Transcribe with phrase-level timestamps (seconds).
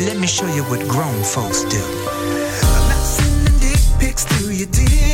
[0.00, 1.76] Let me show you what grown folks do.
[1.76, 5.09] I'm not sending dick pics to dear.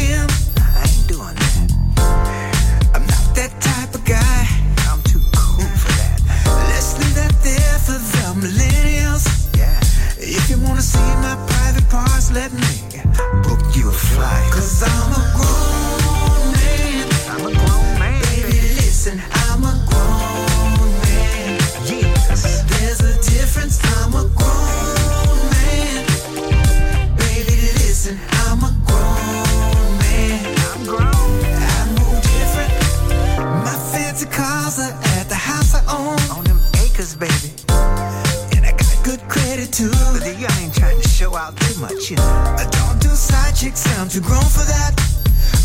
[42.07, 42.19] attention.
[42.19, 44.95] I don't do side chicks, I'm too grown for that.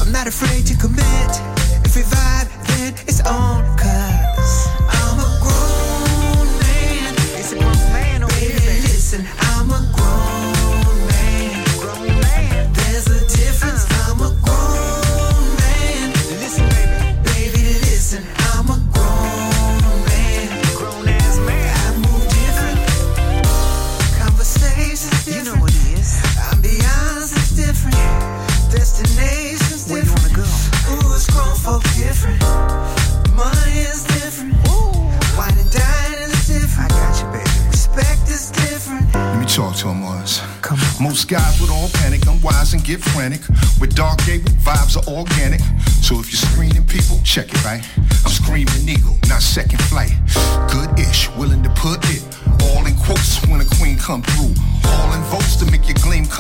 [0.02, 1.01] I'm not afraid to commit.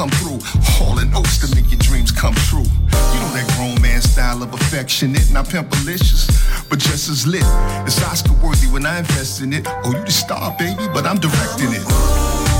[0.01, 2.63] come through, hauling oats to make your dreams come true.
[2.63, 6.25] You know that grown man style of affectionate, not pimpalicious,
[6.69, 7.43] but just as lit.
[7.85, 9.67] It's Oscar worthy when I invest in it.
[9.85, 12.50] Oh, you the star, baby, but I'm directing it.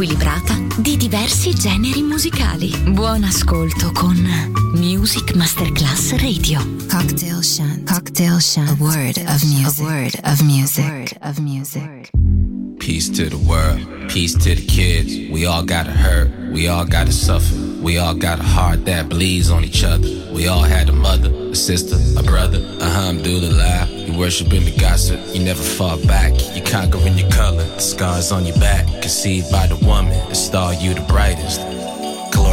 [0.00, 2.74] Equilibrata di diversi generi musicali.
[2.88, 4.16] Buon ascolto con
[4.72, 6.58] Music Masterclass Radio.
[6.88, 7.86] Cocktail Chant.
[7.86, 8.70] Cocktail Chant.
[8.70, 9.78] A word of music.
[9.78, 10.84] A word of music.
[10.84, 12.10] A word of music.
[12.78, 15.28] Peace to the world, peace to the kids.
[15.30, 17.54] We all gotta hurt, we all gotta suffer.
[17.82, 20.08] We all got a heart that bleeds on each other.
[20.32, 22.58] We all had a mother, a sister, a brother.
[22.58, 25.20] Uh-huh, Alhamdulillah, you worshiping the gossip.
[25.34, 27.64] You never fall back, you conquering your color.
[27.64, 30.28] The scars on your back, conceived by the woman.
[30.28, 31.69] The star you the brightest.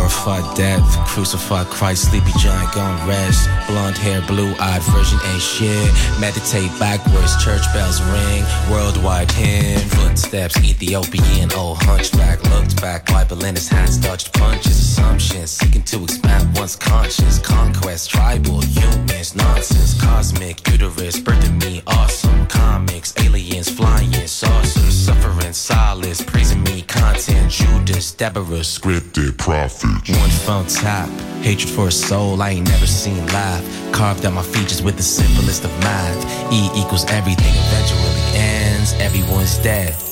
[0.08, 3.50] Glorified death, crucified Christ, sleepy giant gone rest.
[3.68, 5.92] Blonde hair, blue eyed virgin ain't shit.
[6.18, 8.46] Meditate backwards, church bells ring.
[8.72, 12.42] Worldwide hymn, footsteps, Ethiopian, old hunchback.
[12.52, 14.80] Looked back, Bible in his hands, dodged punches.
[14.80, 17.38] Assumptions, seeking to expand one's conscience.
[17.40, 20.02] Conquest, tribal, humans, nonsense.
[20.02, 22.48] Cosmic, uterus, birthing me, awesome.
[22.48, 24.94] Comics, aliens, flying, saucers.
[24.94, 27.52] Suffering, solace, praising me, content.
[27.52, 29.97] Judas, Deborah, scripted, prophet.
[30.06, 31.10] One phone tap,
[31.42, 33.92] hatred for a soul I ain't never seen live.
[33.92, 36.54] Carved out my features with the simplest of math.
[36.54, 40.07] E equals everything eventually ends, everyone's dead.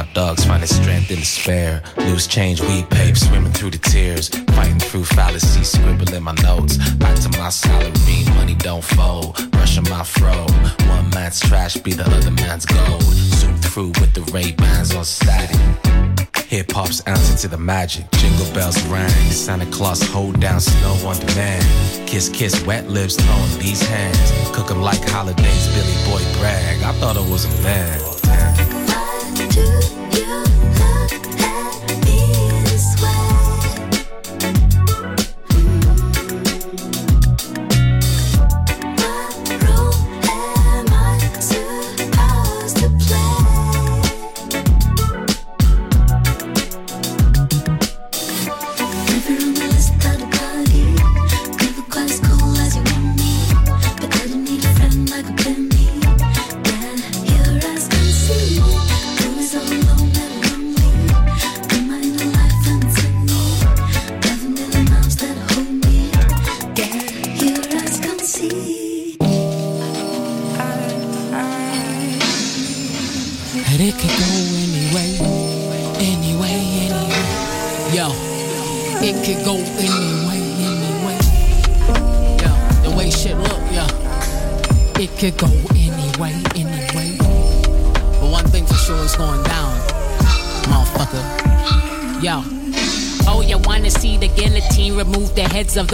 [0.00, 1.82] My dogs, finding strength in despair.
[1.98, 4.28] Loose change, weed pape, swimming through the tears.
[4.56, 6.76] Fighting through fallacy, scribbling my notes.
[6.94, 9.36] Back to my salary, money don't fold.
[9.50, 10.46] Brushing my fro.
[10.88, 13.02] One man's trash be the other man's gold.
[13.02, 15.56] Zoom through with the Ray Bans on static.
[16.46, 18.10] Hip hop's answer to the magic.
[18.12, 19.30] Jingle bells rang.
[19.30, 21.64] Santa Claus hold down snow on demand.
[22.08, 24.32] Kiss, kiss, wet lips, throwing these hands.
[24.54, 26.82] Cook 'em like holidays, Billy Boy brag.
[26.82, 28.00] I thought I was a man.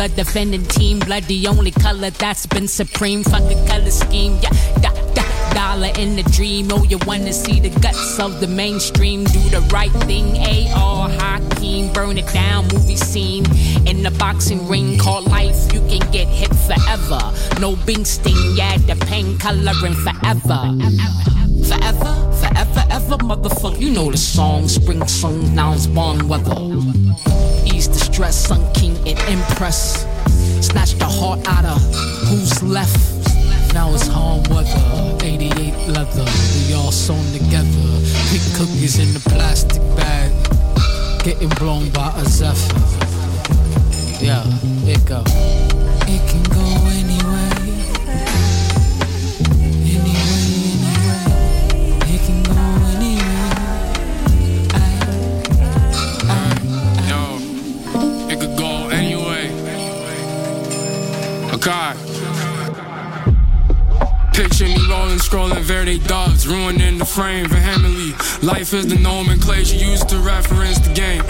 [0.08, 0.98] The defending team?
[1.00, 3.22] Blood, the only color that's been supreme.
[3.24, 4.50] Fuck the color scheme, yeah.
[4.80, 6.68] Da, da, dollar in the dream.
[6.70, 9.24] Oh, you wanna see the guts of the mainstream?
[9.24, 11.08] Do the right thing, A.R.
[11.08, 11.92] Hakeem.
[11.92, 13.44] Burn it down, movie scene.
[13.86, 17.20] In the boxing ring called life, you can get hit forever.
[17.60, 20.60] No Bing sting, yeah, the pain coloring forever.
[21.68, 23.80] Forever, forever, ever, motherfucker.
[23.80, 27.05] You know the song, spring song, nouns, born weather.
[28.16, 30.06] Stress, sun king and impress.
[30.64, 31.82] Snatch the heart out of
[32.24, 32.98] who's left.
[33.74, 36.24] Now it's home weather, 88 leather.
[36.66, 37.68] We all sewn together.
[38.30, 40.32] Pick cookies in the plastic bag.
[41.24, 42.80] Getting blown by a zephyr.
[44.24, 44.44] Yeah,
[44.86, 45.22] it go.
[46.08, 46.64] It can go
[46.96, 47.25] anyway.
[61.68, 61.96] Okay.
[64.32, 68.12] Picture me rolling, scrolling Verde doves, ruining the frame vehemently.
[68.46, 71.24] Life is the nomenclature used to reference the game.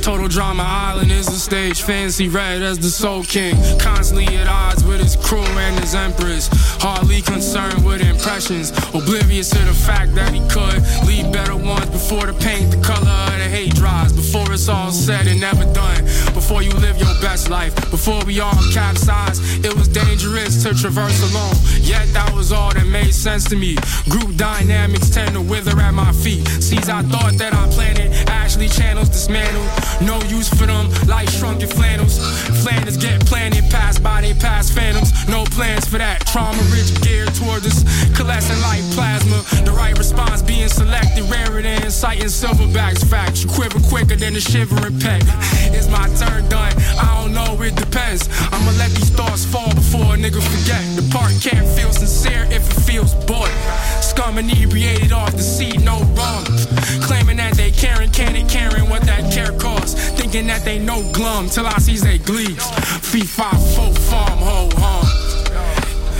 [0.00, 3.54] Total drama island is the stage, fancy red as the soul king.
[3.78, 6.48] Constantly at odds with his crew and his empress.
[6.80, 12.26] Hardly concerned with impressions, oblivious to the fact that he could leave better ones before
[12.26, 14.12] the paint, the color of the hate dries.
[14.12, 16.04] Before it's all said and never done.
[16.34, 17.74] Before you live your best life.
[17.90, 21.54] Before we all capsize, it was dangerous to traverse alone.
[21.80, 23.76] Yet that was all that made sense to me.
[24.08, 26.46] Group dynamics tend to wither at my feet.
[26.62, 29.81] Seeds I thought that I planted, actually channels dismantled.
[30.00, 32.18] No use for them, like shrunken flannels.
[32.62, 35.12] Flanders get planted, passed by they past phantoms.
[35.28, 36.26] No plans for that.
[36.26, 37.84] Trauma rich geared towards us.
[38.16, 39.42] Coalescing like plasma.
[39.64, 43.04] The right response being selected, rarer than inciting silverbacks.
[43.08, 45.22] Facts, you quiver quicker than a shivering peg.
[45.74, 46.72] Is my turn done?
[46.98, 48.28] I don't know, it depends.
[48.50, 50.82] I'ma let these thoughts fall before a nigga forget.
[50.96, 53.50] The part can't feel sincere if it feels bored.
[54.00, 56.44] Scum inebriated off the seat, no wrong.
[57.02, 59.94] Claiming that they caring, can it caring what that care costs.
[60.18, 62.64] Thinking that they know glum till I sees they glees.
[63.10, 65.06] Fee five four farm ho hum.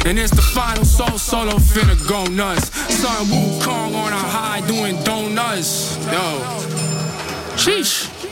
[0.07, 2.71] And it's the final soul solo finna go nuts.
[2.95, 5.97] Son Wu Kong on a high doing donuts.
[6.07, 6.29] Yo.
[7.57, 8.32] Sheesh.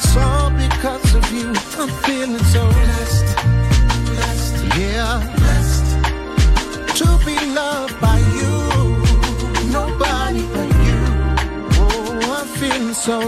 [0.00, 1.48] It's all because of you.
[1.80, 3.28] I'm feeling so blessed.
[4.14, 4.54] blessed.
[4.78, 5.18] Yeah.
[5.38, 5.86] Blessed.
[6.98, 8.56] To be loved by you.
[9.72, 11.00] Nobody but you.
[11.82, 13.18] Oh, I'm feeling so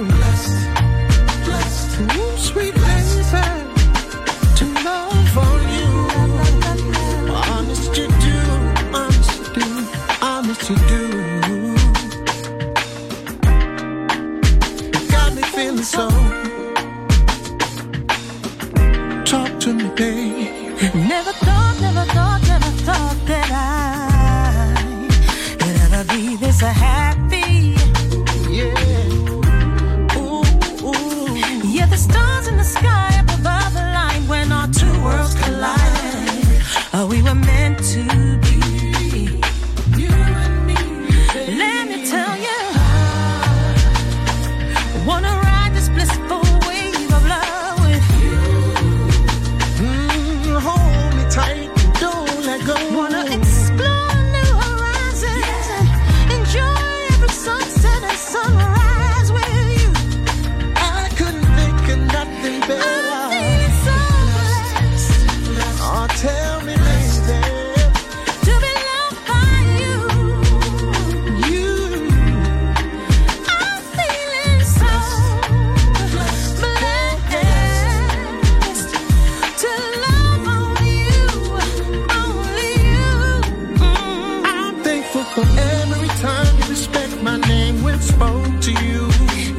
[85.59, 89.09] Every time you respect my name when spoke to you.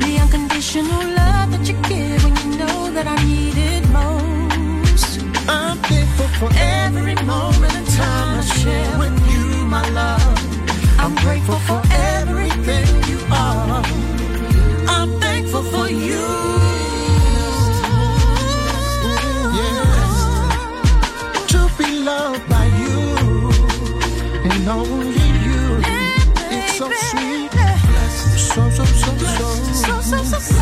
[0.03, 5.21] The unconditional love that you give when you know that I need it most.
[5.47, 10.37] I'm thankful for every moment and time I share with you, my love.
[10.99, 13.83] I'm grateful for everything you are.
[14.87, 16.21] I'm thankful for you.
[21.47, 22.97] To be loved by you.
[24.43, 24.77] And no
[28.85, 30.60] 双手。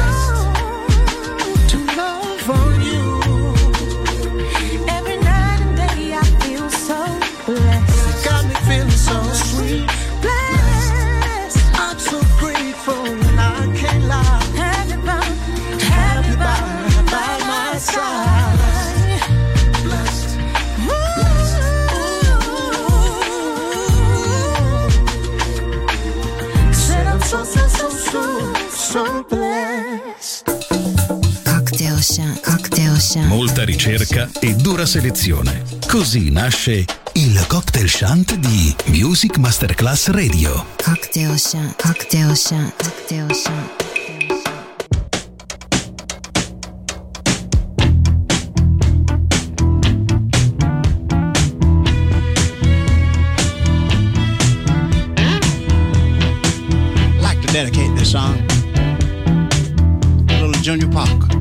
[33.90, 35.64] ricerca e dura selezione.
[35.88, 40.66] Così nasce il cocktail shunt di Music Masterclass Radio.
[40.84, 43.88] Cocktail shant, cocktail shant, cocktail shant.
[57.52, 58.38] dedicate this song
[60.28, 61.39] to little Junior Parker.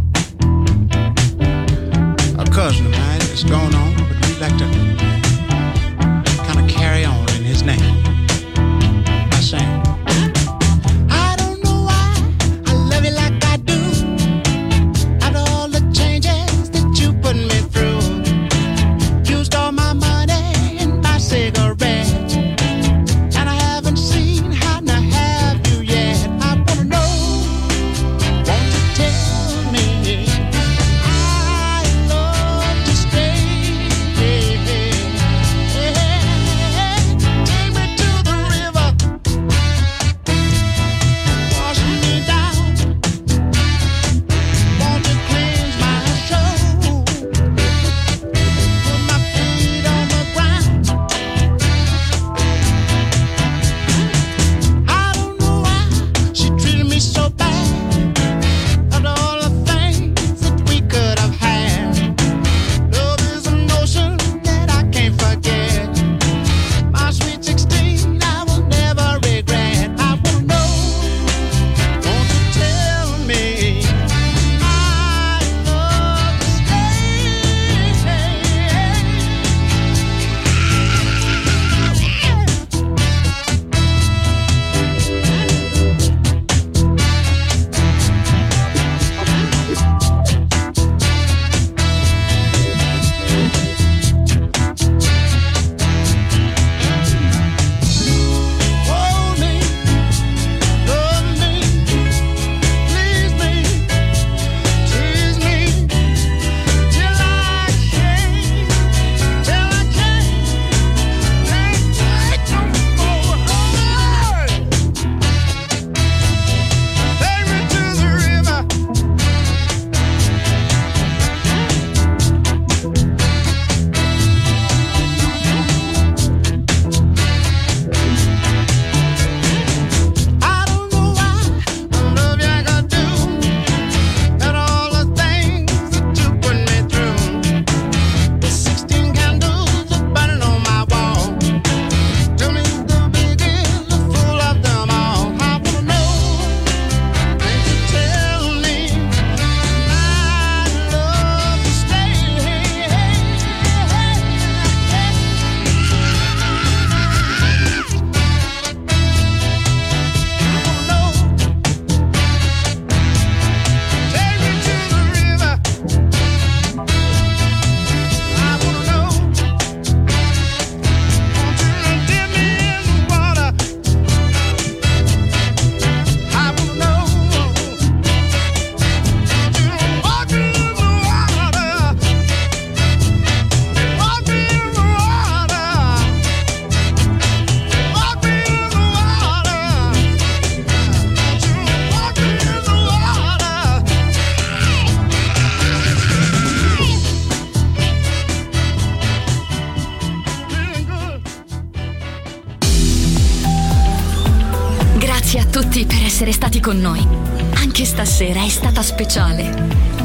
[208.99, 209.55] Speciale.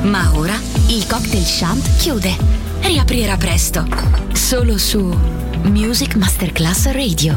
[0.04, 0.54] Ma ora
[0.90, 2.36] il cocktail shant chiude.
[2.82, 3.88] Riaprirà presto.
[4.34, 5.02] Solo su
[5.64, 7.34] Music Masterclass Radio.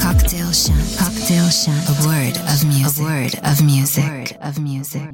[0.00, 0.96] Cocktail Shant.
[0.96, 1.86] Cocktail Shant.
[1.88, 2.98] A word of music.
[2.98, 4.04] A word of music.
[4.04, 5.12] A word of music.